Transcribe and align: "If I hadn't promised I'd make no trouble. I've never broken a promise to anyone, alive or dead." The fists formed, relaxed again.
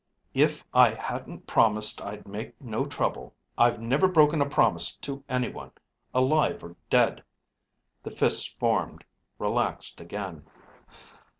"If 0.33 0.63
I 0.73 0.95
hadn't 0.95 1.45
promised 1.45 2.01
I'd 2.01 2.27
make 2.27 2.59
no 2.59 2.87
trouble. 2.87 3.35
I've 3.55 3.79
never 3.79 4.07
broken 4.07 4.41
a 4.41 4.49
promise 4.49 4.95
to 4.95 5.23
anyone, 5.29 5.73
alive 6.11 6.63
or 6.63 6.75
dead." 6.89 7.23
The 8.01 8.09
fists 8.09 8.47
formed, 8.51 9.03
relaxed 9.37 10.01
again. 10.01 10.47